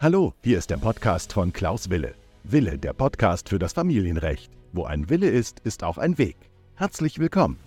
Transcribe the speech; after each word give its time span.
Hallo, 0.00 0.32
hier 0.44 0.58
ist 0.58 0.70
der 0.70 0.76
Podcast 0.76 1.32
von 1.32 1.52
Klaus 1.52 1.90
Wille. 1.90 2.14
Wille, 2.44 2.78
der 2.78 2.92
Podcast 2.92 3.48
für 3.48 3.58
das 3.58 3.72
Familienrecht. 3.72 4.48
Wo 4.72 4.84
ein 4.84 5.10
Wille 5.10 5.28
ist, 5.28 5.58
ist 5.64 5.82
auch 5.82 5.98
ein 5.98 6.18
Weg. 6.18 6.36
Herzlich 6.76 7.18
willkommen. 7.18 7.58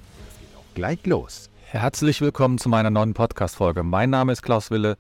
Gleich 0.73 1.05
los. 1.05 1.49
Herzlich 1.65 2.21
willkommen 2.21 2.57
zu 2.57 2.69
meiner 2.69 2.89
neuen 2.89 3.13
Podcast-Folge. 3.13 3.83
Mein 3.83 4.11
Name 4.11 4.31
ist 4.31 4.43
Klaus 4.43 4.71
Wille 4.71 4.97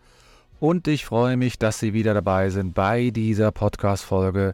und 0.59 0.89
ich 0.89 1.05
freue 1.05 1.37
mich, 1.37 1.57
dass 1.57 1.79
Sie 1.79 1.93
wieder 1.93 2.13
dabei 2.13 2.49
sind 2.49 2.73
bei 2.73 3.11
dieser 3.11 3.53
Podcast-Folge 3.53 4.53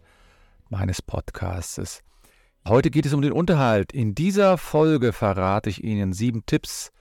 meines 0.70 1.02
Podcasts. 1.02 2.04
Heute 2.68 2.91
geht 2.91 3.07
es 3.07 3.14
um 3.16 3.23
den 3.23 3.32
Unterhalt. 3.32 3.91
In 3.91 4.14
dieser 4.14 4.59
Folge 4.59 5.14
verrate 5.14 5.71
ich 5.71 5.84
Ihnen 5.84 6.14
sieben 6.14 6.46
Tipps, 6.46 6.91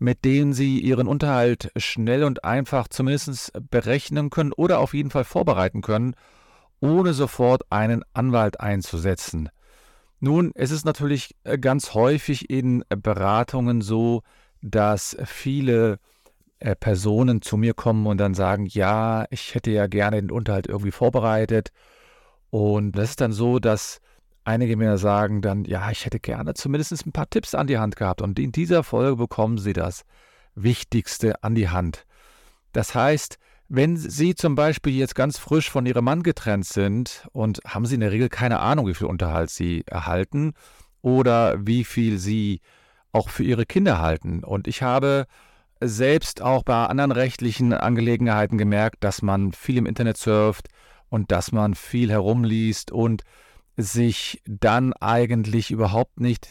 mit 0.00 0.24
denen 0.24 0.54
Sie 0.54 0.80
Ihren 0.80 1.06
Unterhalt 1.06 1.70
schnell 1.76 2.24
und 2.24 2.42
einfach 2.42 2.88
zumindest 2.88 3.52
berechnen 3.70 4.30
können 4.30 4.52
oder 4.52 4.80
auf 4.80 4.94
jeden 4.94 5.10
Fall 5.10 5.24
vorbereiten 5.24 5.82
können, 5.82 6.16
ohne 6.80 7.12
sofort 7.12 7.70
einen 7.70 8.02
Anwalt 8.14 8.60
einzusetzen. 8.60 9.50
Nun, 10.18 10.52
es 10.54 10.70
ist 10.70 10.86
natürlich 10.86 11.36
äh, 11.44 11.58
ganz 11.58 11.92
häufig 11.92 12.48
in 12.48 12.82
Beratungen 12.88 13.82
so, 13.82 14.22
dass 14.62 15.16
viele 15.26 15.98
äh, 16.60 16.74
Personen 16.74 17.42
zu 17.42 17.58
mir 17.58 17.74
kommen 17.74 18.06
und 18.06 18.18
dann 18.18 18.32
sagen, 18.34 18.66
ja, 18.66 19.26
ich 19.30 19.54
hätte 19.54 19.70
ja 19.70 19.86
gerne 19.86 20.16
den 20.16 20.30
Unterhalt 20.30 20.66
irgendwie 20.66 20.92
vorbereitet. 20.92 21.72
Und 22.48 22.92
das 22.92 23.10
ist 23.10 23.20
dann 23.20 23.32
so, 23.32 23.58
dass 23.58 24.00
Einige 24.44 24.76
mir 24.76 24.96
sagen 24.98 25.42
dann, 25.42 25.64
ja, 25.64 25.90
ich 25.90 26.06
hätte 26.06 26.18
gerne 26.18 26.54
zumindest 26.54 27.06
ein 27.06 27.12
paar 27.12 27.28
Tipps 27.28 27.54
an 27.54 27.66
die 27.66 27.78
Hand 27.78 27.96
gehabt. 27.96 28.22
Und 28.22 28.38
in 28.38 28.52
dieser 28.52 28.82
Folge 28.82 29.16
bekommen 29.16 29.58
Sie 29.58 29.72
das 29.72 30.04
Wichtigste 30.54 31.42
an 31.42 31.54
die 31.54 31.68
Hand. 31.68 32.06
Das 32.72 32.94
heißt, 32.94 33.38
wenn 33.68 33.96
Sie 33.96 34.34
zum 34.34 34.54
Beispiel 34.54 34.94
jetzt 34.94 35.14
ganz 35.14 35.38
frisch 35.38 35.70
von 35.70 35.86
Ihrem 35.86 36.04
Mann 36.04 36.22
getrennt 36.22 36.66
sind 36.66 37.28
und 37.32 37.60
haben 37.66 37.86
Sie 37.86 37.94
in 37.94 38.00
der 38.00 38.12
Regel 38.12 38.28
keine 38.28 38.60
Ahnung, 38.60 38.86
wie 38.86 38.94
viel 38.94 39.06
Unterhalt 39.06 39.50
Sie 39.50 39.84
erhalten 39.86 40.54
oder 41.02 41.64
wie 41.64 41.84
viel 41.84 42.18
Sie 42.18 42.60
auch 43.12 43.28
für 43.28 43.44
Ihre 43.44 43.66
Kinder 43.66 44.00
halten. 44.00 44.42
Und 44.42 44.66
ich 44.66 44.82
habe 44.82 45.26
selbst 45.80 46.42
auch 46.42 46.62
bei 46.62 46.86
anderen 46.86 47.12
rechtlichen 47.12 47.72
Angelegenheiten 47.72 48.58
gemerkt, 48.58 49.04
dass 49.04 49.22
man 49.22 49.52
viel 49.52 49.78
im 49.78 49.86
Internet 49.86 50.16
surft 50.16 50.68
und 51.08 51.30
dass 51.30 51.52
man 51.52 51.74
viel 51.74 52.10
herumliest 52.10 52.90
und 52.90 53.22
sich 53.82 54.42
dann 54.46 54.92
eigentlich 54.94 55.70
überhaupt 55.70 56.20
nicht 56.20 56.48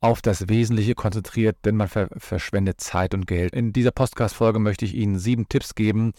auf 0.00 0.22
das 0.22 0.48
Wesentliche 0.48 0.94
konzentriert, 0.94 1.56
denn 1.64 1.76
man 1.76 1.88
ver 1.88 2.08
verschwendet 2.16 2.80
Zeit 2.80 3.14
und 3.14 3.26
Geld. 3.26 3.54
In 3.54 3.72
dieser 3.72 3.90
Podcast-Folge 3.90 4.58
möchte 4.58 4.84
ich 4.84 4.94
Ihnen 4.94 5.18
sieben 5.18 5.48
Tipps 5.48 5.74
geben, 5.74 6.12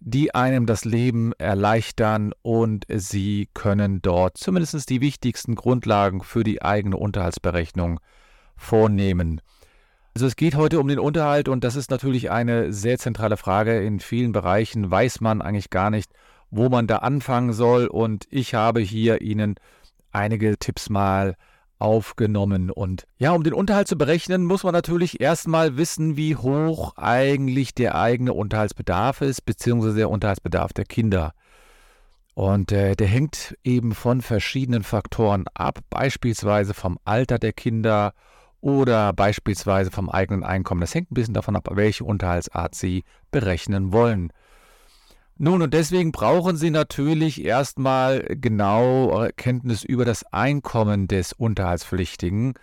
die 0.00 0.34
einem 0.34 0.66
das 0.66 0.84
Leben 0.84 1.32
erleichtern 1.38 2.32
und 2.42 2.86
Sie 2.88 3.48
können 3.54 4.00
dort 4.02 4.38
zumindest 4.38 4.88
die 4.88 5.00
wichtigsten 5.00 5.54
Grundlagen 5.54 6.22
für 6.22 6.44
die 6.44 6.62
eigene 6.62 6.96
Unterhaltsberechnung 6.96 8.00
vornehmen. 8.56 9.40
Also 10.14 10.26
es 10.26 10.36
geht 10.36 10.54
heute 10.54 10.80
um 10.80 10.88
den 10.88 10.98
Unterhalt 10.98 11.48
und 11.48 11.62
das 11.62 11.76
ist 11.76 11.90
natürlich 11.90 12.30
eine 12.30 12.72
sehr 12.72 12.98
zentrale 12.98 13.36
Frage. 13.36 13.82
In 13.84 14.00
vielen 14.00 14.32
Bereichen 14.32 14.90
weiß 14.90 15.20
man 15.20 15.42
eigentlich 15.42 15.68
gar 15.68 15.90
nicht, 15.90 16.10
wo 16.50 16.70
man 16.70 16.86
da 16.86 16.98
anfangen 16.98 17.52
soll 17.52 17.86
und 17.86 18.26
ich 18.30 18.54
habe 18.54 18.80
hier 18.80 19.20
Ihnen 19.20 19.56
einige 20.16 20.58
Tipps 20.58 20.90
mal 20.90 21.36
aufgenommen. 21.78 22.70
Und 22.70 23.06
ja, 23.18 23.32
um 23.32 23.42
den 23.42 23.52
Unterhalt 23.52 23.86
zu 23.86 23.96
berechnen, 23.96 24.44
muss 24.44 24.64
man 24.64 24.72
natürlich 24.72 25.20
erstmal 25.20 25.76
wissen, 25.76 26.16
wie 26.16 26.36
hoch 26.36 26.96
eigentlich 26.96 27.74
der 27.74 27.94
eigene 27.94 28.32
Unterhaltsbedarf 28.32 29.20
ist, 29.20 29.42
beziehungsweise 29.42 29.96
der 29.96 30.10
Unterhaltsbedarf 30.10 30.72
der 30.72 30.86
Kinder. 30.86 31.32
Und 32.34 32.72
äh, 32.72 32.96
der 32.96 33.06
hängt 33.06 33.56
eben 33.64 33.94
von 33.94 34.20
verschiedenen 34.20 34.82
Faktoren 34.82 35.44
ab, 35.54 35.80
beispielsweise 35.88 36.74
vom 36.74 36.98
Alter 37.04 37.38
der 37.38 37.52
Kinder 37.52 38.12
oder 38.60 39.12
beispielsweise 39.12 39.90
vom 39.90 40.10
eigenen 40.10 40.44
Einkommen. 40.44 40.80
Das 40.80 40.94
hängt 40.94 41.10
ein 41.10 41.14
bisschen 41.14 41.34
davon 41.34 41.56
ab, 41.56 41.68
welche 41.72 42.04
Unterhaltsart 42.04 42.74
Sie 42.74 43.04
berechnen 43.30 43.92
wollen. 43.92 44.32
Nun, 45.38 45.60
und 45.60 45.74
deswegen 45.74 46.12
brauchen 46.12 46.56
Sie 46.56 46.70
natürlich 46.70 47.44
erstmal 47.44 48.20
genau 48.22 49.28
Kenntnis 49.36 49.84
über 49.84 50.06
das 50.06 50.24
Einkommen 50.32 51.08
des 51.08 51.34
Unterhaltspflichtigen 51.34 52.54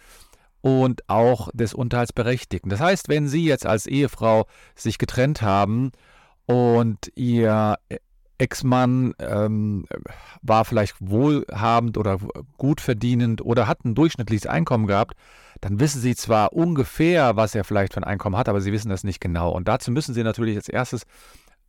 und 0.61 1.07
auch 1.07 1.49
des 1.53 1.75
Unterhaltsberechtigten. 1.75 2.71
Das 2.71 2.79
heißt, 2.79 3.09
wenn 3.09 3.27
Sie 3.27 3.45
jetzt 3.45 3.67
als 3.67 3.85
Ehefrau 3.85 4.47
sich 4.75 4.97
getrennt 4.97 5.43
haben 5.43 5.91
und 6.47 7.11
Ihr 7.15 7.77
Ex-Mann 8.39 9.13
ähm, 9.19 9.85
war 10.41 10.65
vielleicht 10.65 10.95
wohlhabend 10.99 11.97
oder 11.97 12.17
gut 12.57 12.81
verdienend 12.81 13.45
oder 13.45 13.67
hat 13.67 13.85
ein 13.85 13.93
durchschnittliches 13.93 14.47
Einkommen 14.47 14.87
gehabt, 14.87 15.15
dann 15.61 15.79
wissen 15.79 16.01
Sie 16.01 16.15
zwar 16.15 16.53
ungefähr, 16.53 17.35
was 17.35 17.53
er 17.53 17.63
vielleicht 17.63 17.93
für 17.93 18.01
ein 18.01 18.03
Einkommen 18.03 18.35
hat, 18.35 18.49
aber 18.49 18.61
Sie 18.61 18.71
wissen 18.71 18.89
das 18.89 19.03
nicht 19.03 19.21
genau. 19.21 19.51
Und 19.51 19.67
dazu 19.67 19.91
müssen 19.91 20.13
Sie 20.13 20.23
natürlich 20.23 20.55
als 20.55 20.67
erstes 20.67 21.03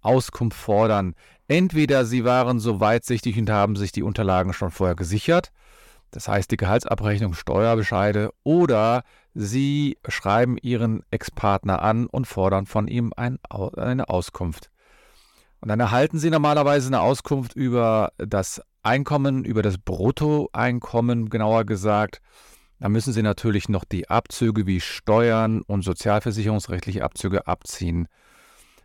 Auskunft 0.04 0.58
fordern. 0.58 1.14
Entweder 1.48 2.04
sie 2.04 2.24
waren 2.24 2.58
so 2.58 2.80
weitsichtig 2.80 3.38
und 3.38 3.50
haben 3.50 3.76
sich 3.76 3.92
die 3.92 4.02
Unterlagen 4.02 4.52
schon 4.52 4.70
vorher 4.70 4.96
gesichert, 4.96 5.52
das 6.10 6.28
heißt 6.28 6.50
die 6.50 6.56
Gehaltsabrechnung, 6.56 7.34
Steuerbescheide, 7.34 8.30
oder 8.44 9.02
sie 9.34 9.98
schreiben 10.06 10.56
ihren 10.62 11.02
Ex-Partner 11.10 11.82
an 11.82 12.06
und 12.06 12.26
fordern 12.26 12.66
von 12.66 12.86
ihm 12.86 13.12
ein, 13.16 13.38
eine 13.76 14.08
Auskunft. 14.08 14.70
Und 15.60 15.68
dann 15.68 15.80
erhalten 15.80 16.18
sie 16.18 16.30
normalerweise 16.30 16.86
eine 16.88 17.00
Auskunft 17.00 17.56
über 17.56 18.12
das 18.18 18.62
Einkommen, 18.82 19.44
über 19.44 19.62
das 19.62 19.78
Bruttoeinkommen, 19.78 21.30
genauer 21.30 21.64
gesagt. 21.64 22.20
Da 22.78 22.88
müssen 22.88 23.12
sie 23.12 23.22
natürlich 23.22 23.68
noch 23.68 23.84
die 23.84 24.08
Abzüge 24.10 24.66
wie 24.66 24.80
Steuern 24.80 25.62
und 25.62 25.82
sozialversicherungsrechtliche 25.82 27.02
Abzüge 27.02 27.46
abziehen. 27.46 28.08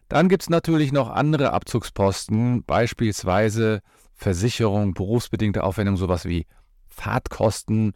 Dann 0.09 0.27
gibt 0.27 0.43
es 0.43 0.49
natürlich 0.49 0.91
noch 0.91 1.09
andere 1.09 1.53
Abzugsposten, 1.53 2.63
beispielsweise 2.65 3.81
Versicherung, 4.15 4.93
berufsbedingte 4.93 5.63
Aufwendungen, 5.63 5.97
sowas 5.97 6.25
wie 6.25 6.47
Fahrtkosten. 6.87 7.93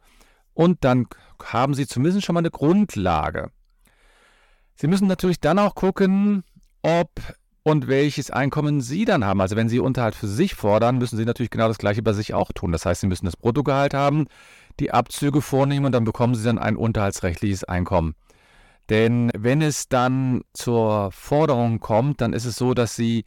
Und 0.53 0.83
dann 0.83 1.07
haben 1.43 1.73
Sie 1.73 1.87
zumindest 1.87 2.25
schon 2.25 2.35
mal 2.35 2.39
eine 2.41 2.51
Grundlage. 2.51 3.49
Sie 4.75 4.87
müssen 4.87 5.07
natürlich 5.07 5.39
dann 5.39 5.59
auch 5.59 5.75
gucken, 5.75 6.43
ob 6.83 7.09
und 7.63 7.87
welches 7.87 8.29
Einkommen 8.29 8.81
Sie 8.81 9.05
dann 9.05 9.25
haben. 9.25 9.41
Also 9.41 9.55
wenn 9.55 9.69
Sie 9.69 9.79
Unterhalt 9.79 10.15
für 10.15 10.27
sich 10.27 10.53
fordern, 10.53 10.97
müssen 10.97 11.17
Sie 11.17 11.25
natürlich 11.25 11.49
genau 11.49 11.67
das 11.67 11.77
gleiche 11.77 12.03
bei 12.03 12.13
sich 12.13 12.33
auch 12.33 12.51
tun. 12.53 12.71
Das 12.71 12.85
heißt, 12.85 13.01
Sie 13.01 13.07
müssen 13.07 13.25
das 13.25 13.37
Bruttogehalt 13.37 13.93
haben, 13.93 14.27
die 14.79 14.91
Abzüge 14.91 15.41
vornehmen 15.41 15.87
und 15.87 15.93
dann 15.93 16.03
bekommen 16.03 16.35
Sie 16.35 16.43
dann 16.43 16.59
ein 16.59 16.75
unterhaltsrechtliches 16.75 17.63
Einkommen. 17.63 18.15
Denn 18.89 19.31
wenn 19.37 19.61
es 19.61 19.87
dann 19.87 20.43
zur 20.53 21.11
Forderung 21.11 21.79
kommt, 21.79 22.21
dann 22.21 22.33
ist 22.33 22.45
es 22.45 22.57
so, 22.57 22.73
dass 22.73 22.95
Sie 22.95 23.25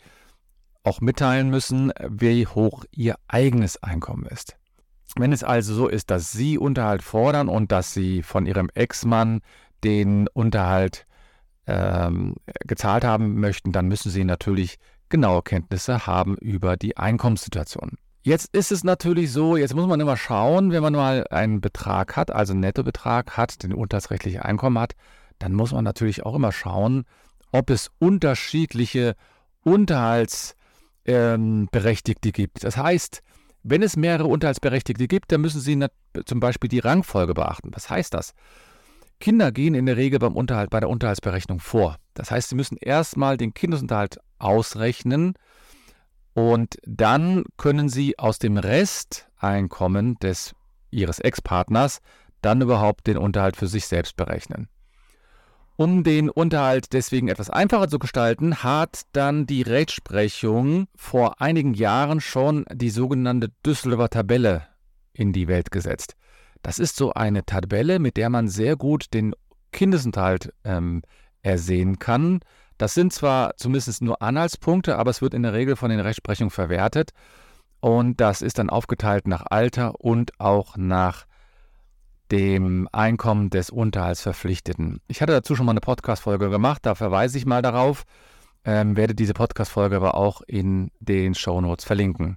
auch 0.82 1.00
mitteilen 1.00 1.50
müssen, 1.50 1.92
wie 2.08 2.46
hoch 2.46 2.84
Ihr 2.92 3.16
eigenes 3.26 3.82
Einkommen 3.82 4.26
ist. 4.26 4.56
Wenn 5.16 5.32
es 5.32 5.42
also 5.42 5.74
so 5.74 5.88
ist, 5.88 6.10
dass 6.10 6.32
Sie 6.32 6.58
Unterhalt 6.58 7.02
fordern 7.02 7.48
und 7.48 7.72
dass 7.72 7.94
Sie 7.94 8.22
von 8.22 8.46
Ihrem 8.46 8.68
Ex-Mann 8.74 9.40
den 9.82 10.28
Unterhalt 10.28 11.06
ähm, 11.66 12.34
gezahlt 12.66 13.04
haben 13.04 13.40
möchten, 13.40 13.72
dann 13.72 13.88
müssen 13.88 14.10
Sie 14.10 14.24
natürlich 14.24 14.78
genaue 15.08 15.42
Kenntnisse 15.42 16.06
haben 16.06 16.36
über 16.36 16.76
die 16.76 16.96
Einkommenssituation. 16.96 17.98
Jetzt 18.22 18.54
ist 18.54 18.72
es 18.72 18.82
natürlich 18.82 19.30
so, 19.30 19.56
jetzt 19.56 19.74
muss 19.74 19.86
man 19.86 20.00
immer 20.00 20.16
schauen, 20.16 20.72
wenn 20.72 20.82
man 20.82 20.94
mal 20.94 21.26
einen 21.30 21.60
Betrag 21.60 22.16
hat, 22.16 22.32
also 22.32 22.52
einen 22.52 22.60
Nettobetrag 22.60 23.36
hat, 23.36 23.62
den 23.62 23.72
unterhaltsrechtliche 23.72 24.44
Einkommen 24.44 24.78
hat, 24.78 24.94
dann 25.38 25.52
muss 25.52 25.72
man 25.72 25.84
natürlich 25.84 26.24
auch 26.24 26.34
immer 26.34 26.52
schauen, 26.52 27.04
ob 27.52 27.70
es 27.70 27.90
unterschiedliche 27.98 29.14
Unterhaltsberechtigte 29.62 32.28
ähm, 32.28 32.32
gibt. 32.32 32.64
Das 32.64 32.76
heißt, 32.76 33.22
wenn 33.62 33.82
es 33.82 33.96
mehrere 33.96 34.28
Unterhaltsberechtigte 34.28 35.08
gibt, 35.08 35.32
dann 35.32 35.40
müssen 35.40 35.60
Sie 35.60 35.84
zum 36.24 36.40
Beispiel 36.40 36.68
die 36.68 36.78
Rangfolge 36.78 37.34
beachten. 37.34 37.70
Was 37.74 37.90
heißt 37.90 38.14
das? 38.14 38.32
Kinder 39.18 39.50
gehen 39.50 39.74
in 39.74 39.86
der 39.86 39.96
Regel 39.96 40.18
beim 40.18 40.36
Unterhalt, 40.36 40.70
bei 40.70 40.80
der 40.80 40.88
Unterhaltsberechnung 40.88 41.58
vor. 41.58 41.96
Das 42.14 42.30
heißt, 42.30 42.50
Sie 42.50 42.54
müssen 42.54 42.76
erstmal 42.76 43.36
den 43.36 43.54
Kindesunterhalt 43.54 44.18
ausrechnen 44.38 45.34
und 46.34 46.76
dann 46.84 47.44
können 47.56 47.88
Sie 47.88 48.18
aus 48.18 48.38
dem 48.38 48.58
Resteinkommen 48.58 50.18
des 50.18 50.54
Ihres 50.90 51.18
Ex-Partners 51.18 52.00
dann 52.42 52.60
überhaupt 52.60 53.06
den 53.06 53.16
Unterhalt 53.16 53.56
für 53.56 53.66
sich 53.66 53.86
selbst 53.86 54.16
berechnen. 54.16 54.68
Um 55.78 56.04
den 56.04 56.30
Unterhalt 56.30 56.94
deswegen 56.94 57.28
etwas 57.28 57.50
einfacher 57.50 57.88
zu 57.88 57.98
gestalten, 57.98 58.62
hat 58.62 59.02
dann 59.12 59.46
die 59.46 59.60
Rechtsprechung 59.60 60.88
vor 60.96 61.42
einigen 61.42 61.74
Jahren 61.74 62.22
schon 62.22 62.64
die 62.72 62.88
sogenannte 62.88 63.50
Düsseldorfer 63.64 64.08
Tabelle 64.08 64.66
in 65.12 65.34
die 65.34 65.48
Welt 65.48 65.70
gesetzt. 65.70 66.14
Das 66.62 66.78
ist 66.78 66.96
so 66.96 67.12
eine 67.12 67.44
Tabelle, 67.44 67.98
mit 67.98 68.16
der 68.16 68.30
man 68.30 68.48
sehr 68.48 68.76
gut 68.76 69.12
den 69.12 69.34
Kindesunterhalt 69.70 70.50
ähm, 70.64 71.02
ersehen 71.42 71.98
kann. 71.98 72.40
Das 72.78 72.94
sind 72.94 73.12
zwar 73.12 73.56
zumindest 73.56 74.00
nur 74.00 74.22
Anhaltspunkte, 74.22 74.96
aber 74.96 75.10
es 75.10 75.20
wird 75.20 75.34
in 75.34 75.42
der 75.42 75.52
Regel 75.52 75.76
von 75.76 75.90
den 75.90 76.00
Rechtsprechungen 76.00 76.50
verwertet. 76.50 77.10
Und 77.80 78.20
das 78.22 78.40
ist 78.40 78.58
dann 78.58 78.70
aufgeteilt 78.70 79.28
nach 79.28 79.44
Alter 79.50 80.00
und 80.00 80.40
auch 80.40 80.78
nach 80.78 81.26
dem 82.30 82.88
Einkommen 82.92 83.50
des 83.50 83.70
Unterhaltsverpflichteten. 83.70 85.00
Ich 85.08 85.22
hatte 85.22 85.32
dazu 85.32 85.54
schon 85.54 85.66
mal 85.66 85.72
eine 85.72 85.80
Podcast-Folge 85.80 86.50
gemacht, 86.50 86.84
da 86.84 86.94
verweise 86.94 87.38
ich 87.38 87.46
mal 87.46 87.62
darauf, 87.62 88.04
ähm, 88.64 88.96
werde 88.96 89.14
diese 89.14 89.34
Podcast-Folge 89.34 89.96
aber 89.96 90.14
auch 90.14 90.42
in 90.42 90.90
den 91.00 91.34
Show 91.34 91.60
Notes 91.60 91.84
verlinken. 91.84 92.36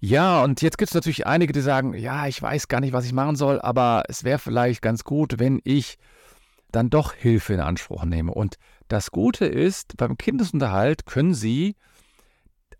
Ja, 0.00 0.42
und 0.42 0.62
jetzt 0.62 0.78
gibt 0.78 0.90
es 0.90 0.94
natürlich 0.94 1.28
einige, 1.28 1.52
die 1.52 1.60
sagen, 1.60 1.94
ja, 1.94 2.26
ich 2.26 2.42
weiß 2.42 2.66
gar 2.66 2.80
nicht, 2.80 2.92
was 2.92 3.04
ich 3.04 3.12
machen 3.12 3.36
soll, 3.36 3.60
aber 3.60 4.02
es 4.08 4.24
wäre 4.24 4.40
vielleicht 4.40 4.82
ganz 4.82 5.04
gut, 5.04 5.38
wenn 5.38 5.60
ich 5.62 5.96
dann 6.72 6.90
doch 6.90 7.12
Hilfe 7.12 7.54
in 7.54 7.60
Anspruch 7.60 8.04
nehme. 8.04 8.32
Und 8.34 8.56
das 8.88 9.12
Gute 9.12 9.46
ist, 9.46 9.96
beim 9.96 10.16
Kindesunterhalt 10.16 11.06
können 11.06 11.34
Sie 11.34 11.76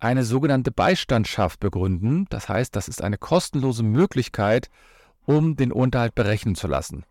eine 0.00 0.24
sogenannte 0.24 0.72
Beistandschaft 0.72 1.60
begründen. 1.60 2.26
Das 2.28 2.48
heißt, 2.48 2.74
das 2.74 2.88
ist 2.88 3.02
eine 3.04 3.18
kostenlose 3.18 3.84
Möglichkeit, 3.84 4.68
um 5.24 5.56
den 5.56 5.72
Unterhalt 5.72 6.14
berechnen 6.14 6.54
zu 6.54 6.66
lassen. 6.66 7.04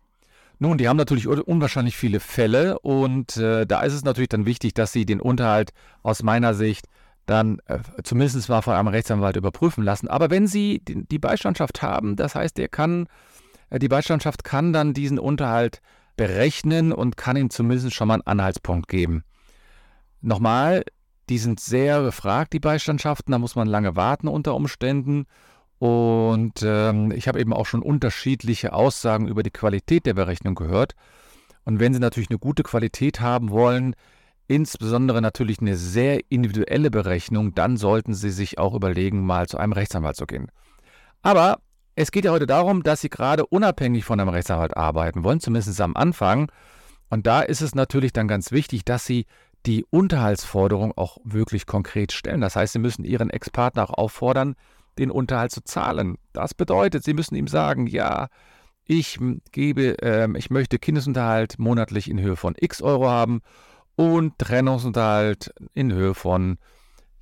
Nun, 0.58 0.78
die 0.78 0.88
haben 0.88 0.96
natürlich 0.96 1.26
unwahrscheinlich 1.26 1.96
viele 1.96 2.20
Fälle 2.20 2.78
und 2.78 3.36
äh, 3.36 3.66
da 3.66 3.80
ist 3.82 3.94
es 3.94 4.04
natürlich 4.04 4.28
dann 4.28 4.46
wichtig, 4.46 4.74
dass 4.74 4.92
sie 4.92 5.04
den 5.04 5.20
Unterhalt 5.20 5.72
aus 6.02 6.22
meiner 6.22 6.54
Sicht 6.54 6.86
dann 7.26 7.60
äh, 7.66 7.78
zumindest 8.04 8.48
mal 8.48 8.62
von 8.62 8.74
einem 8.74 8.88
Rechtsanwalt 8.88 9.36
überprüfen 9.36 9.84
lassen. 9.84 10.08
Aber 10.08 10.30
wenn 10.30 10.46
sie 10.46 10.80
die, 10.84 11.04
die 11.04 11.18
Beistandschaft 11.18 11.82
haben, 11.82 12.16
das 12.16 12.34
heißt, 12.34 12.58
der 12.58 12.68
kann, 12.68 13.08
äh, 13.70 13.78
die 13.78 13.88
Beistandschaft 13.88 14.44
kann 14.44 14.72
dann 14.72 14.94
diesen 14.94 15.18
Unterhalt 15.18 15.80
berechnen 16.16 16.92
und 16.92 17.16
kann 17.16 17.36
ihm 17.36 17.50
zumindest 17.50 17.94
schon 17.94 18.08
mal 18.08 18.14
einen 18.14 18.26
Anhaltspunkt 18.26 18.88
geben. 18.88 19.24
Nochmal, 20.20 20.84
die 21.28 21.38
sind 21.38 21.60
sehr 21.60 22.02
gefragt, 22.02 22.52
die 22.52 22.60
Beistandschaften, 22.60 23.32
da 23.32 23.38
muss 23.38 23.56
man 23.56 23.66
lange 23.66 23.96
warten 23.96 24.28
unter 24.28 24.54
Umständen. 24.54 25.26
Und 25.82 26.62
ähm, 26.62 27.10
ich 27.10 27.26
habe 27.26 27.40
eben 27.40 27.52
auch 27.52 27.66
schon 27.66 27.82
unterschiedliche 27.82 28.72
Aussagen 28.72 29.26
über 29.26 29.42
die 29.42 29.50
Qualität 29.50 30.06
der 30.06 30.14
Berechnung 30.14 30.54
gehört. 30.54 30.94
Und 31.64 31.80
wenn 31.80 31.92
Sie 31.92 31.98
natürlich 31.98 32.30
eine 32.30 32.38
gute 32.38 32.62
Qualität 32.62 33.20
haben 33.20 33.50
wollen, 33.50 33.96
insbesondere 34.46 35.20
natürlich 35.20 35.58
eine 35.60 35.76
sehr 35.76 36.20
individuelle 36.28 36.92
Berechnung, 36.92 37.56
dann 37.56 37.76
sollten 37.76 38.14
Sie 38.14 38.30
sich 38.30 38.58
auch 38.58 38.74
überlegen, 38.74 39.26
mal 39.26 39.48
zu 39.48 39.58
einem 39.58 39.72
Rechtsanwalt 39.72 40.14
zu 40.14 40.26
gehen. 40.26 40.52
Aber 41.20 41.58
es 41.96 42.12
geht 42.12 42.26
ja 42.26 42.30
heute 42.30 42.46
darum, 42.46 42.84
dass 42.84 43.00
Sie 43.00 43.10
gerade 43.10 43.44
unabhängig 43.44 44.04
von 44.04 44.20
einem 44.20 44.30
Rechtsanwalt 44.30 44.76
arbeiten 44.76 45.24
wollen, 45.24 45.40
zumindest 45.40 45.80
am 45.80 45.96
Anfang. 45.96 46.52
Und 47.10 47.26
da 47.26 47.40
ist 47.40 47.60
es 47.60 47.74
natürlich 47.74 48.12
dann 48.12 48.28
ganz 48.28 48.52
wichtig, 48.52 48.84
dass 48.84 49.04
Sie 49.04 49.26
die 49.66 49.84
Unterhaltsforderung 49.90 50.96
auch 50.96 51.18
wirklich 51.24 51.66
konkret 51.66 52.12
stellen. 52.12 52.40
Das 52.40 52.54
heißt, 52.54 52.74
Sie 52.74 52.78
müssen 52.78 53.02
Ihren 53.04 53.30
Ex-Partner 53.30 53.90
auch 53.90 53.94
auffordern, 53.98 54.54
den 54.98 55.10
Unterhalt 55.10 55.52
zu 55.52 55.62
zahlen. 55.62 56.16
Das 56.32 56.54
bedeutet, 56.54 57.04
Sie 57.04 57.14
müssen 57.14 57.34
ihm 57.34 57.46
sagen, 57.46 57.86
ja, 57.86 58.28
ich 58.84 59.18
gebe, 59.52 60.00
äh, 60.02 60.28
ich 60.36 60.50
möchte 60.50 60.78
Kindesunterhalt 60.78 61.58
monatlich 61.58 62.10
in 62.10 62.20
Höhe 62.20 62.36
von 62.36 62.54
x 62.58 62.82
Euro 62.82 63.08
haben 63.08 63.40
und 63.96 64.38
Trennungsunterhalt 64.38 65.52
in 65.74 65.92
Höhe 65.92 66.14
von 66.14 66.58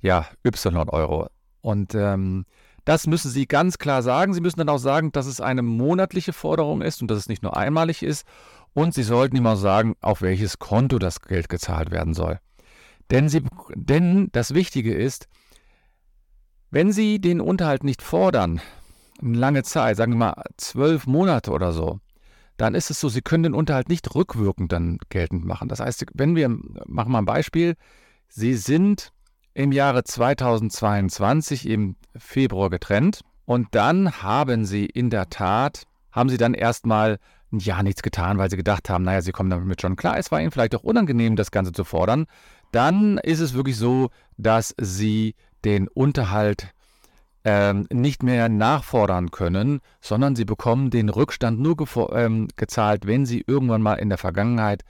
ja, 0.01 0.27
y 0.43 0.89
Euro. 0.89 1.27
Und 1.61 1.93
ähm, 1.93 2.45
das 2.85 3.05
müssen 3.05 3.29
Sie 3.29 3.47
ganz 3.47 3.77
klar 3.77 4.01
sagen. 4.01 4.33
Sie 4.33 4.41
müssen 4.41 4.57
dann 4.57 4.69
auch 4.69 4.79
sagen, 4.79 5.11
dass 5.11 5.27
es 5.27 5.39
eine 5.39 5.61
monatliche 5.61 6.33
Forderung 6.33 6.81
ist 6.81 7.01
und 7.01 7.11
dass 7.11 7.19
es 7.19 7.29
nicht 7.29 7.43
nur 7.43 7.55
einmalig 7.55 8.01
ist. 8.01 8.25
Und 8.73 8.93
Sie 8.93 9.03
sollten 9.03 9.35
ihm 9.35 9.45
auch 9.45 9.57
sagen, 9.57 9.95
auf 10.01 10.21
welches 10.21 10.57
Konto 10.57 10.97
das 10.97 11.21
Geld 11.21 11.49
gezahlt 11.49 11.91
werden 11.91 12.13
soll. 12.13 12.39
Denn, 13.11 13.29
Sie, 13.29 13.43
denn 13.75 14.29
das 14.31 14.53
Wichtige 14.53 14.95
ist, 14.95 15.27
wenn 16.71 16.91
Sie 16.91 17.19
den 17.19 17.41
Unterhalt 17.41 17.83
nicht 17.83 18.01
fordern, 18.01 18.61
eine 19.21 19.37
lange 19.37 19.63
Zeit, 19.63 19.97
sagen 19.97 20.13
wir 20.13 20.17
mal 20.17 20.43
zwölf 20.57 21.05
Monate 21.05 21.51
oder 21.51 21.73
so, 21.73 21.99
dann 22.57 22.75
ist 22.75 22.89
es 22.89 22.99
so, 22.99 23.09
Sie 23.09 23.21
können 23.21 23.43
den 23.43 23.53
Unterhalt 23.53 23.89
nicht 23.89 24.15
rückwirkend 24.15 24.71
dann 24.71 24.97
geltend 25.09 25.45
machen. 25.45 25.67
Das 25.67 25.79
heißt, 25.79 26.05
wenn 26.13 26.35
wir, 26.35 26.49
machen 26.49 27.11
wir 27.11 27.17
ein 27.17 27.25
Beispiel, 27.25 27.75
Sie 28.27 28.55
sind 28.55 29.11
im 29.53 29.71
Jahre 29.71 30.03
2022 30.03 31.67
im 31.67 31.95
Februar 32.15 32.69
getrennt 32.69 33.21
und 33.45 33.67
dann 33.71 34.21
haben 34.21 34.65
Sie 34.65 34.85
in 34.85 35.09
der 35.09 35.29
Tat, 35.29 35.83
haben 36.11 36.29
Sie 36.29 36.37
dann 36.37 36.53
erstmal 36.53 37.19
ein 37.51 37.59
Jahr 37.59 37.83
nichts 37.83 38.01
getan, 38.01 38.37
weil 38.37 38.49
Sie 38.49 38.57
gedacht 38.57 38.89
haben, 38.89 39.03
naja, 39.03 39.21
Sie 39.21 39.33
kommen 39.33 39.49
damit 39.49 39.81
schon 39.81 39.97
klar, 39.97 40.17
es 40.17 40.31
war 40.31 40.39
Ihnen 40.39 40.51
vielleicht 40.51 40.75
auch 40.75 40.83
unangenehm, 40.83 41.35
das 41.35 41.51
Ganze 41.51 41.73
zu 41.73 41.83
fordern, 41.83 42.27
dann 42.71 43.17
ist 43.17 43.41
es 43.41 43.53
wirklich 43.53 43.75
so, 43.75 44.09
dass 44.37 44.73
Sie 44.79 45.35
den 45.65 45.87
Unterhalt 45.87 46.73
ähm, 47.43 47.87
nicht 47.91 48.23
mehr 48.23 48.49
nachfordern 48.49 49.31
können, 49.31 49.81
sondern 49.99 50.35
sie 50.35 50.45
bekommen 50.45 50.89
den 50.89 51.09
Rückstand 51.09 51.59
nur 51.59 51.75
ähm, 52.13 52.47
gezahlt, 52.55 53.07
wenn 53.07 53.25
sie 53.25 53.43
irgendwann 53.45 53.81
mal 53.81 53.95
in 53.95 54.09
der 54.09 54.17
Vergangenheit 54.17 54.83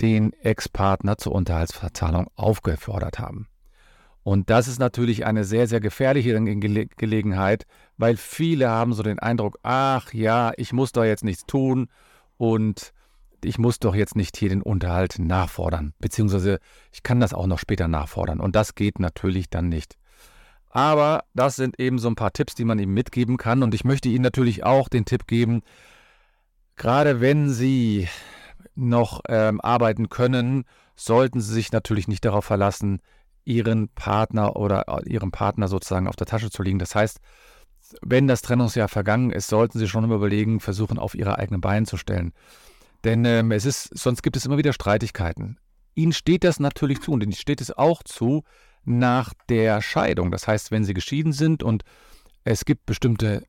den 0.00 0.32
Ex-Partner 0.32 1.18
zur 1.18 1.32
Unterhaltsverzahlung 1.32 2.28
aufgefordert 2.36 3.18
haben. 3.18 3.48
Und 4.22 4.48
das 4.48 4.68
ist 4.68 4.78
natürlich 4.78 5.26
eine 5.26 5.44
sehr, 5.44 5.66
sehr 5.66 5.80
gefährliche 5.80 6.40
Gele 6.42 6.86
Gelegenheit, 6.86 7.66
weil 7.98 8.16
viele 8.16 8.70
haben 8.70 8.94
so 8.94 9.02
den 9.02 9.18
Eindruck, 9.18 9.58
ach 9.62 10.14
ja, 10.14 10.52
ich 10.56 10.72
muss 10.72 10.92
doch 10.92 11.04
jetzt 11.04 11.24
nichts 11.24 11.44
tun 11.44 11.88
und 12.38 12.94
ich 13.44 13.58
muss 13.58 13.78
doch 13.78 13.94
jetzt 13.94 14.16
nicht 14.16 14.36
hier 14.36 14.48
den 14.48 14.62
Unterhalt 14.62 15.18
nachfordern, 15.18 15.94
beziehungsweise 15.98 16.58
ich 16.92 17.02
kann 17.02 17.20
das 17.20 17.34
auch 17.34 17.46
noch 17.46 17.58
später 17.58 17.88
nachfordern. 17.88 18.40
Und 18.40 18.56
das 18.56 18.74
geht 18.74 18.98
natürlich 18.98 19.50
dann 19.50 19.68
nicht. 19.68 19.96
Aber 20.70 21.24
das 21.34 21.54
sind 21.54 21.78
eben 21.78 21.98
so 21.98 22.08
ein 22.08 22.16
paar 22.16 22.32
Tipps, 22.32 22.54
die 22.56 22.64
man 22.64 22.80
ihm 22.80 22.92
mitgeben 22.92 23.36
kann. 23.36 23.62
Und 23.62 23.74
ich 23.74 23.84
möchte 23.84 24.08
Ihnen 24.08 24.22
natürlich 24.22 24.64
auch 24.64 24.88
den 24.88 25.04
Tipp 25.04 25.26
geben, 25.28 25.62
gerade 26.74 27.20
wenn 27.20 27.48
Sie 27.48 28.08
noch 28.74 29.20
ähm, 29.28 29.60
arbeiten 29.60 30.08
können, 30.08 30.64
sollten 30.96 31.40
Sie 31.40 31.52
sich 31.52 31.70
natürlich 31.70 32.08
nicht 32.08 32.24
darauf 32.24 32.44
verlassen, 32.44 33.00
Ihren 33.44 33.88
Partner 33.90 34.56
oder 34.56 34.88
äh, 34.88 35.08
Ihrem 35.08 35.30
Partner 35.30 35.68
sozusagen 35.68 36.08
auf 36.08 36.16
der 36.16 36.26
Tasche 36.26 36.50
zu 36.50 36.62
liegen. 36.62 36.80
Das 36.80 36.94
heißt, 36.94 37.20
wenn 38.02 38.26
das 38.26 38.42
Trennungsjahr 38.42 38.88
vergangen 38.88 39.30
ist, 39.30 39.48
sollten 39.48 39.78
Sie 39.78 39.86
schon 39.86 40.10
überlegen, 40.10 40.58
versuchen, 40.58 40.98
auf 40.98 41.14
Ihre 41.14 41.38
eigenen 41.38 41.60
Beine 41.60 41.86
zu 41.86 41.96
stellen. 41.96 42.32
Denn 43.04 43.24
ähm, 43.24 43.52
es 43.52 43.66
ist, 43.66 43.96
sonst 43.96 44.22
gibt 44.22 44.36
es 44.36 44.46
immer 44.46 44.56
wieder 44.56 44.72
Streitigkeiten. 44.72 45.58
Ihnen 45.94 46.12
steht 46.12 46.42
das 46.42 46.58
natürlich 46.58 47.00
zu 47.00 47.12
und 47.12 47.22
Ihnen 47.22 47.32
steht 47.32 47.60
es 47.60 47.70
auch 47.70 48.02
zu 48.02 48.42
nach 48.84 49.32
der 49.48 49.82
Scheidung. 49.82 50.30
Das 50.30 50.48
heißt, 50.48 50.70
wenn 50.70 50.84
Sie 50.84 50.94
geschieden 50.94 51.32
sind 51.32 51.62
und 51.62 51.84
es 52.44 52.64
gibt 52.64 52.86
bestimmte, 52.86 53.44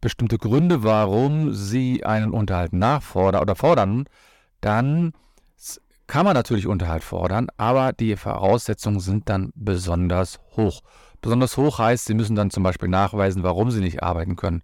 bestimmte 0.00 0.38
Gründe, 0.38 0.82
warum 0.82 1.54
Sie 1.54 2.04
einen 2.04 2.32
Unterhalt 2.32 2.72
nachfordern 2.72 3.42
oder 3.42 3.54
fordern, 3.56 4.04
dann 4.60 5.12
kann 6.06 6.24
man 6.24 6.34
natürlich 6.34 6.66
Unterhalt 6.66 7.02
fordern, 7.02 7.48
aber 7.56 7.92
die 7.92 8.14
Voraussetzungen 8.16 9.00
sind 9.00 9.28
dann 9.28 9.52
besonders 9.56 10.38
hoch. 10.56 10.82
Besonders 11.20 11.56
hoch 11.56 11.78
heißt, 11.78 12.04
Sie 12.04 12.14
müssen 12.14 12.36
dann 12.36 12.50
zum 12.50 12.62
Beispiel 12.62 12.88
nachweisen, 12.88 13.42
warum 13.42 13.70
Sie 13.70 13.80
nicht 13.80 14.02
arbeiten 14.02 14.36
können. 14.36 14.62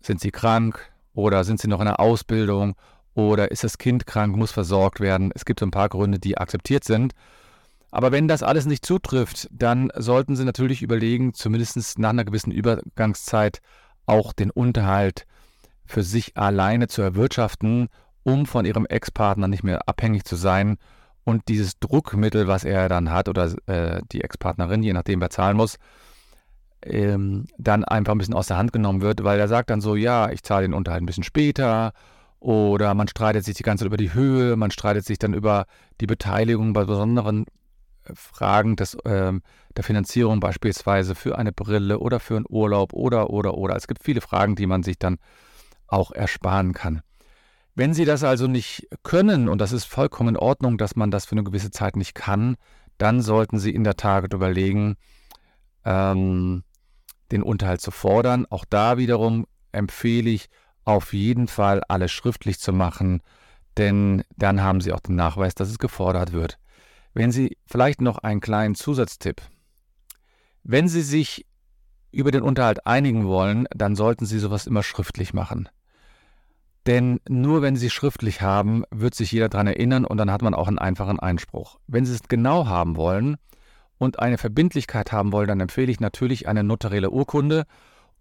Sind 0.00 0.20
Sie 0.20 0.30
krank 0.30 0.90
oder 1.12 1.44
sind 1.44 1.60
Sie 1.60 1.68
noch 1.68 1.80
in 1.80 1.86
der 1.86 2.00
Ausbildung 2.00 2.76
oder 3.14 3.50
ist 3.50 3.64
das 3.64 3.78
Kind 3.78 4.06
krank, 4.06 4.36
muss 4.36 4.50
versorgt 4.50 5.00
werden. 5.00 5.30
Es 5.34 5.44
gibt 5.44 5.62
ein 5.62 5.70
paar 5.70 5.88
Gründe, 5.88 6.18
die 6.18 6.38
akzeptiert 6.38 6.84
sind. 6.84 7.12
Aber 7.90 8.10
wenn 8.10 8.26
das 8.26 8.42
alles 8.42 8.66
nicht 8.66 8.84
zutrifft, 8.84 9.48
dann 9.52 9.92
sollten 9.94 10.34
Sie 10.34 10.44
natürlich 10.44 10.82
überlegen, 10.82 11.32
zumindest 11.32 11.98
nach 11.98 12.10
einer 12.10 12.24
gewissen 12.24 12.50
Übergangszeit 12.50 13.60
auch 14.06 14.32
den 14.32 14.50
Unterhalt 14.50 15.26
für 15.86 16.02
sich 16.02 16.36
alleine 16.36 16.88
zu 16.88 17.02
erwirtschaften, 17.02 17.88
um 18.24 18.46
von 18.46 18.64
Ihrem 18.64 18.86
Ex-Partner 18.86 19.46
nicht 19.46 19.62
mehr 19.62 19.88
abhängig 19.88 20.24
zu 20.24 20.34
sein 20.34 20.78
und 21.24 21.48
dieses 21.48 21.78
Druckmittel, 21.78 22.48
was 22.48 22.64
er 22.64 22.88
dann 22.88 23.10
hat 23.10 23.28
oder 23.28 23.52
äh, 23.66 24.02
die 24.12 24.22
Ex-Partnerin, 24.22 24.82
je 24.82 24.92
nachdem 24.92 25.20
wer 25.20 25.30
zahlen 25.30 25.56
muss, 25.56 25.78
ähm, 26.82 27.46
dann 27.58 27.84
einfach 27.84 28.12
ein 28.12 28.18
bisschen 28.18 28.34
aus 28.34 28.46
der 28.46 28.56
Hand 28.56 28.72
genommen 28.72 29.00
wird, 29.00 29.24
weil 29.24 29.40
er 29.40 29.48
sagt 29.48 29.70
dann 29.70 29.80
so, 29.80 29.96
ja, 29.96 30.30
ich 30.30 30.42
zahle 30.42 30.66
den 30.66 30.74
Unterhalt 30.74 31.02
ein 31.02 31.06
bisschen 31.06 31.24
später 31.24 31.92
oder 32.44 32.92
man 32.92 33.08
streitet 33.08 33.42
sich 33.42 33.54
die 33.54 33.62
ganze 33.62 33.84
Zeit 33.84 33.86
über 33.86 33.96
die 33.96 34.12
Höhe, 34.12 34.54
man 34.56 34.70
streitet 34.70 35.06
sich 35.06 35.18
dann 35.18 35.32
über 35.32 35.64
die 36.02 36.06
Beteiligung 36.06 36.74
bei 36.74 36.84
besonderen 36.84 37.46
äh, 38.04 38.12
Fragen 38.14 38.76
des, 38.76 38.98
ähm, 39.06 39.40
der 39.78 39.82
Finanzierung, 39.82 40.40
beispielsweise 40.40 41.14
für 41.14 41.38
eine 41.38 41.52
Brille 41.52 42.00
oder 42.00 42.20
für 42.20 42.36
einen 42.36 42.44
Urlaub 42.46 42.92
oder, 42.92 43.30
oder, 43.30 43.54
oder. 43.54 43.76
Es 43.76 43.86
gibt 43.86 44.04
viele 44.04 44.20
Fragen, 44.20 44.56
die 44.56 44.66
man 44.66 44.82
sich 44.82 44.98
dann 44.98 45.16
auch 45.86 46.12
ersparen 46.12 46.74
kann. 46.74 47.00
Wenn 47.74 47.94
Sie 47.94 48.04
das 48.04 48.22
also 48.22 48.46
nicht 48.46 48.88
können, 49.02 49.48
und 49.48 49.58
das 49.62 49.72
ist 49.72 49.86
vollkommen 49.86 50.34
in 50.34 50.36
Ordnung, 50.36 50.76
dass 50.76 50.96
man 50.96 51.10
das 51.10 51.24
für 51.24 51.32
eine 51.32 51.44
gewisse 51.44 51.70
Zeit 51.70 51.96
nicht 51.96 52.14
kann, 52.14 52.56
dann 52.98 53.22
sollten 53.22 53.58
Sie 53.58 53.74
in 53.74 53.84
der 53.84 53.96
Tat 53.96 54.34
überlegen, 54.34 54.96
ähm, 55.86 56.62
den 57.32 57.42
Unterhalt 57.42 57.80
zu 57.80 57.90
fordern. 57.90 58.44
Auch 58.50 58.66
da 58.68 58.98
wiederum 58.98 59.46
empfehle 59.72 60.28
ich, 60.28 60.50
auf 60.84 61.12
jeden 61.12 61.48
Fall 61.48 61.82
alles 61.88 62.12
schriftlich 62.12 62.58
zu 62.60 62.72
machen, 62.72 63.22
denn 63.76 64.22
dann 64.36 64.62
haben 64.62 64.80
Sie 64.80 64.92
auch 64.92 65.00
den 65.00 65.16
Nachweis, 65.16 65.54
dass 65.54 65.68
es 65.68 65.78
gefordert 65.78 66.32
wird. 66.32 66.58
Wenn 67.12 67.32
Sie 67.32 67.56
vielleicht 67.66 68.00
noch 68.00 68.18
einen 68.18 68.40
kleinen 68.40 68.74
Zusatztipp. 68.74 69.42
Wenn 70.62 70.88
Sie 70.88 71.02
sich 71.02 71.46
über 72.10 72.30
den 72.30 72.42
Unterhalt 72.42 72.86
einigen 72.86 73.26
wollen, 73.26 73.66
dann 73.74 73.96
sollten 73.96 74.26
Sie 74.26 74.38
sowas 74.38 74.66
immer 74.66 74.82
schriftlich 74.82 75.34
machen. 75.34 75.68
Denn 76.86 77.20
nur 77.28 77.62
wenn 77.62 77.76
Sie 77.76 77.90
schriftlich 77.90 78.42
haben, 78.42 78.84
wird 78.90 79.14
sich 79.14 79.32
jeder 79.32 79.48
daran 79.48 79.66
erinnern 79.66 80.04
und 80.04 80.18
dann 80.18 80.30
hat 80.30 80.42
man 80.42 80.54
auch 80.54 80.68
einen 80.68 80.78
einfachen 80.78 81.18
Einspruch. 81.18 81.78
Wenn 81.86 82.04
Sie 82.04 82.14
es 82.14 82.22
genau 82.28 82.66
haben 82.66 82.96
wollen 82.96 83.36
und 83.98 84.18
eine 84.18 84.38
Verbindlichkeit 84.38 85.10
haben 85.10 85.32
wollen, 85.32 85.48
dann 85.48 85.60
empfehle 85.60 85.90
ich 85.90 86.00
natürlich 86.00 86.46
eine 86.46 86.62
notarielle 86.62 87.10
Urkunde 87.10 87.64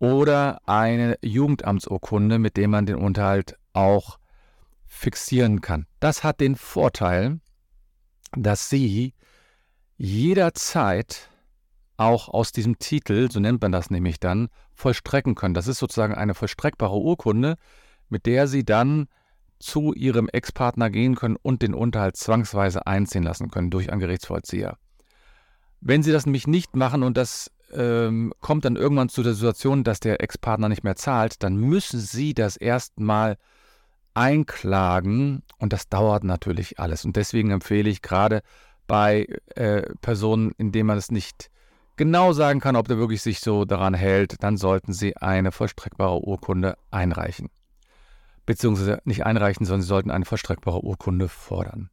oder 0.03 0.59
eine 0.65 1.17
Jugendamtsurkunde, 1.21 2.37
mit 2.37 2.57
der 2.57 2.67
man 2.67 2.85
den 2.85 2.97
Unterhalt 2.97 3.57
auch 3.71 4.19
fixieren 4.85 5.61
kann. 5.61 5.85
Das 6.01 6.25
hat 6.25 6.41
den 6.41 6.57
Vorteil, 6.57 7.39
dass 8.35 8.69
Sie 8.69 9.13
jederzeit 9.95 11.29
auch 11.95 12.27
aus 12.27 12.51
diesem 12.51 12.79
Titel, 12.79 13.31
so 13.31 13.39
nennt 13.39 13.61
man 13.61 13.71
das 13.71 13.91
nämlich 13.91 14.19
dann, 14.19 14.49
vollstrecken 14.73 15.35
können. 15.35 15.53
Das 15.53 15.69
ist 15.69 15.77
sozusagen 15.77 16.15
eine 16.15 16.33
vollstreckbare 16.33 16.97
Urkunde, 16.97 17.55
mit 18.09 18.25
der 18.25 18.47
Sie 18.47 18.65
dann 18.65 19.07
zu 19.59 19.93
Ihrem 19.93 20.27
Ex-Partner 20.27 20.89
gehen 20.89 21.15
können 21.15 21.37
und 21.41 21.61
den 21.61 21.73
Unterhalt 21.73 22.17
zwangsweise 22.17 22.85
einziehen 22.87 23.23
lassen 23.23 23.49
können 23.51 23.69
durch 23.69 23.89
einen 23.89 24.01
Gerichtsvollzieher. 24.01 24.77
Wenn 25.79 26.03
Sie 26.03 26.11
das 26.11 26.25
nämlich 26.25 26.45
nicht 26.45 26.75
machen 26.75 27.03
und 27.03 27.15
das 27.15 27.52
ähm, 27.75 28.33
kommt 28.39 28.65
dann 28.65 28.75
irgendwann 28.75 29.09
zu 29.09 29.23
der 29.23 29.33
Situation, 29.33 29.83
dass 29.83 29.99
der 29.99 30.21
Ex-Partner 30.21 30.69
nicht 30.69 30.83
mehr 30.83 30.95
zahlt, 30.95 31.43
dann 31.43 31.55
müssen 31.55 31.99
Sie 31.99 32.33
das 32.33 32.57
erstmal 32.57 33.37
einklagen 34.13 35.43
und 35.57 35.73
das 35.73 35.89
dauert 35.89 36.23
natürlich 36.23 36.79
alles. 36.79 37.05
Und 37.05 37.15
deswegen 37.15 37.51
empfehle 37.51 37.89
ich 37.89 38.01
gerade 38.01 38.41
bei 38.87 39.27
äh, 39.55 39.83
Personen, 40.01 40.51
in 40.57 40.71
denen 40.71 40.87
man 40.87 40.97
es 40.97 41.11
nicht 41.11 41.49
genau 41.95 42.33
sagen 42.33 42.59
kann, 42.59 42.75
ob 42.75 42.87
der 42.87 42.97
wirklich 42.97 43.21
sich 43.21 43.39
so 43.39 43.65
daran 43.65 43.93
hält, 43.93 44.41
dann 44.43 44.57
sollten 44.57 44.93
Sie 44.93 45.17
eine 45.17 45.51
vollstreckbare 45.51 46.19
Urkunde 46.19 46.77
einreichen. 46.91 47.49
Beziehungsweise 48.45 48.99
nicht 49.05 49.25
einreichen, 49.25 49.65
sondern 49.65 49.81
Sie 49.81 49.87
sollten 49.87 50.11
eine 50.11 50.25
vollstreckbare 50.25 50.83
Urkunde 50.83 51.29
fordern. 51.29 51.89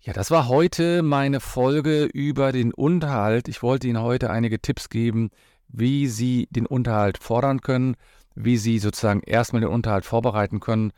Ja, 0.00 0.12
das 0.12 0.30
war 0.30 0.46
heute 0.46 1.02
meine 1.02 1.40
Folge 1.40 2.04
über 2.04 2.52
den 2.52 2.72
Unterhalt. 2.72 3.48
Ich 3.48 3.64
wollte 3.64 3.88
Ihnen 3.88 4.00
heute 4.00 4.30
einige 4.30 4.60
Tipps 4.60 4.90
geben, 4.90 5.30
wie 5.66 6.06
Sie 6.06 6.46
den 6.50 6.66
Unterhalt 6.66 7.18
fordern 7.18 7.60
können, 7.62 7.96
wie 8.36 8.56
Sie 8.58 8.78
sozusagen 8.78 9.20
erstmal 9.20 9.60
den 9.60 9.70
Unterhalt 9.70 10.04
vorbereiten 10.04 10.60
können. 10.60 10.92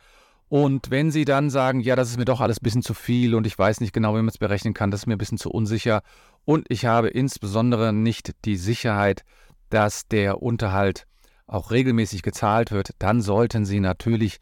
Und 0.51 0.91
wenn 0.91 1.11
Sie 1.11 1.25
dann 1.25 1.49
sagen, 1.49 1.81
ja, 1.81 1.97
das 1.97 2.11
ist 2.11 2.19
mir 2.19 2.27
doch 2.27 2.43
alles 2.43 2.59
ein 2.59 2.65
bisschen 2.65 2.83
zu 2.83 2.93
viel 2.93 3.35
und 3.35 3.47
ich 3.47 3.59
weiß 3.59 3.81
nicht 3.81 3.95
genau, 3.95 4.13
wie 4.13 4.19
man 4.19 4.29
es 4.29 4.37
berechnen 4.37 4.75
kann, 4.75 4.91
das 4.91 5.03
ist 5.03 5.07
mir 5.07 5.15
ein 5.15 5.19
bisschen 5.19 5.39
zu 5.39 5.51
unsicher 5.51 6.03
und 6.45 6.67
ich 6.69 6.85
habe 6.85 7.09
insbesondere 7.09 7.95
nicht 7.95 8.33
die 8.45 8.57
Sicherheit, 8.57 9.25
dass 9.71 10.09
der 10.09 10.43
Unterhalt 10.43 11.07
auch 11.47 11.71
regelmäßig 11.71 12.23
gezahlt 12.23 12.71
wird, 12.71 12.91
dann 12.99 13.23
sollten 13.23 13.65
Sie 13.65 13.81
natürlich 13.81 14.41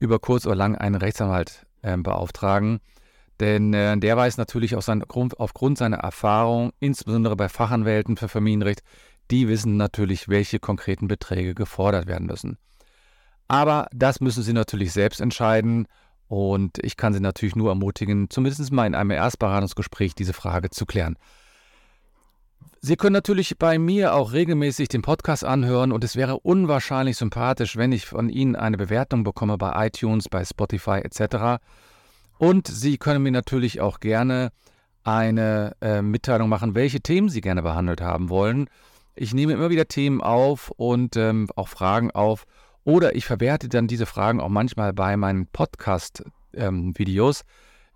über 0.00 0.18
kurz 0.18 0.44
oder 0.46 0.56
lang 0.56 0.76
einen 0.76 0.96
Rechtsanwalt 0.96 1.64
äh, 1.80 1.96
beauftragen. 1.96 2.80
Denn 3.40 3.74
äh, 3.74 3.96
der 3.98 4.16
weiß 4.16 4.38
natürlich 4.38 4.74
sein, 4.80 5.04
aufgrund 5.08 5.78
seiner 5.78 5.98
Erfahrung, 5.98 6.72
insbesondere 6.80 7.36
bei 7.36 7.48
Fachanwälten 7.48 8.16
für 8.16 8.28
Familienrecht, 8.28 8.82
die 9.30 9.48
wissen 9.48 9.76
natürlich, 9.76 10.28
welche 10.28 10.58
konkreten 10.58 11.08
Beträge 11.08 11.54
gefordert 11.54 12.06
werden 12.06 12.26
müssen. 12.26 12.58
Aber 13.48 13.88
das 13.92 14.20
müssen 14.20 14.42
Sie 14.42 14.52
natürlich 14.52 14.92
selbst 14.92 15.20
entscheiden 15.20 15.86
und 16.28 16.78
ich 16.82 16.96
kann 16.96 17.12
Sie 17.12 17.20
natürlich 17.20 17.56
nur 17.56 17.70
ermutigen, 17.70 18.30
zumindest 18.30 18.72
mal 18.72 18.86
in 18.86 18.94
einem 18.94 19.10
Erstberatungsgespräch 19.10 20.14
diese 20.14 20.32
Frage 20.32 20.70
zu 20.70 20.86
klären. 20.86 21.16
Sie 22.80 22.96
können 22.96 23.14
natürlich 23.14 23.58
bei 23.58 23.78
mir 23.78 24.14
auch 24.14 24.32
regelmäßig 24.32 24.88
den 24.88 25.02
Podcast 25.02 25.44
anhören 25.44 25.92
und 25.92 26.04
es 26.04 26.14
wäre 26.14 26.38
unwahrscheinlich 26.40 27.16
sympathisch, 27.16 27.76
wenn 27.76 27.90
ich 27.90 28.06
von 28.06 28.28
Ihnen 28.28 28.54
eine 28.54 28.76
Bewertung 28.76 29.24
bekomme 29.24 29.58
bei 29.58 29.86
iTunes, 29.86 30.28
bei 30.28 30.44
Spotify 30.44 31.00
etc. 31.02 31.60
Und 32.38 32.68
Sie 32.68 32.98
können 32.98 33.22
mir 33.22 33.32
natürlich 33.32 33.80
auch 33.80 34.00
gerne 34.00 34.50
eine 35.04 35.76
äh, 35.80 36.02
Mitteilung 36.02 36.48
machen, 36.48 36.74
welche 36.74 37.00
Themen 37.00 37.28
Sie 37.28 37.40
gerne 37.40 37.62
behandelt 37.62 38.00
haben 38.00 38.28
wollen. 38.28 38.68
Ich 39.14 39.32
nehme 39.32 39.52
immer 39.52 39.70
wieder 39.70 39.88
Themen 39.88 40.20
auf 40.20 40.70
und 40.76 41.16
ähm, 41.16 41.48
auch 41.56 41.68
Fragen 41.68 42.10
auf 42.10 42.44
oder 42.84 43.16
ich 43.16 43.24
verwerte 43.24 43.68
dann 43.68 43.88
diese 43.88 44.06
Fragen 44.06 44.40
auch 44.40 44.48
manchmal 44.48 44.92
bei 44.92 45.16
meinen 45.16 45.46
Podcast-Videos. 45.46 47.40
Ähm, 47.40 47.46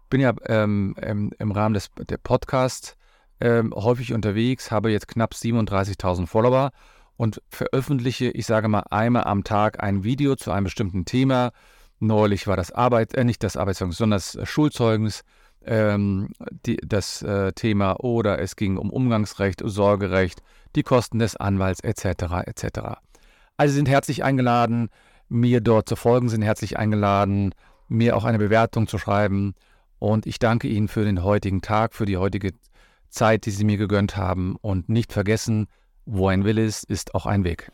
bin 0.08 0.20
ja 0.20 0.32
ähm, 0.46 0.96
im, 1.00 1.32
im, 1.38 1.52
Rahmen 1.52 1.74
des 1.74 1.90
der 1.96 2.16
Podcasts 2.16 2.96
ähm, 3.40 3.72
häufig 3.74 4.12
unterwegs, 4.12 4.70
habe 4.70 4.90
jetzt 4.90 5.06
knapp 5.06 5.34
37.000 5.34 6.26
Follower 6.26 6.72
und 7.16 7.40
veröffentliche, 7.48 8.30
ich 8.30 8.46
sage 8.46 8.68
mal, 8.68 8.84
einmal 8.90 9.24
am 9.24 9.44
Tag 9.44 9.82
ein 9.82 10.02
Video 10.02 10.34
zu 10.34 10.50
einem 10.50 10.64
bestimmten 10.64 11.04
Thema. 11.04 11.52
Neulich 12.00 12.46
war 12.46 12.56
das 12.56 12.72
Arbeit, 12.72 13.14
äh, 13.14 13.24
nicht 13.24 13.42
das 13.42 13.56
Arbeitszeugnis, 13.56 13.98
sondern 13.98 14.18
das 14.18 14.38
Schulzeugnis, 14.48 15.22
ähm, 15.64 16.30
die, 16.66 16.78
das 16.78 17.22
äh, 17.22 17.52
Thema 17.52 18.00
oder 18.00 18.38
es 18.38 18.56
ging 18.56 18.78
um 18.78 18.90
Umgangsrecht, 18.90 19.60
Sorgerecht, 19.62 20.42
die 20.74 20.82
Kosten 20.82 21.18
des 21.18 21.36
Anwalts 21.36 21.80
etc. 21.80 22.46
etc. 22.46 22.80
Also 23.58 23.74
sind 23.74 23.88
herzlich 23.88 24.24
eingeladen, 24.24 24.88
mir 25.28 25.60
dort 25.60 25.88
zu 25.88 25.96
folgen, 25.96 26.30
sind 26.30 26.42
herzlich 26.42 26.78
eingeladen, 26.78 27.54
mir 27.88 28.16
auch 28.16 28.24
eine 28.24 28.38
Bewertung 28.38 28.86
zu 28.86 28.96
schreiben. 28.96 29.54
Und 29.98 30.26
ich 30.26 30.38
danke 30.38 30.68
Ihnen 30.68 30.88
für 30.88 31.04
den 31.04 31.22
heutigen 31.22 31.60
Tag, 31.60 31.94
für 31.94 32.06
die 32.06 32.16
heutige 32.16 32.52
Zeit, 33.10 33.44
die 33.44 33.50
Sie 33.50 33.64
mir 33.64 33.76
gegönnt 33.76 34.16
haben. 34.16 34.56
Und 34.56 34.88
nicht 34.88 35.12
vergessen, 35.12 35.66
wo 36.06 36.28
ein 36.28 36.44
Wille 36.44 36.64
ist, 36.64 36.84
ist 36.84 37.14
auch 37.14 37.26
ein 37.26 37.44
Weg. 37.44 37.70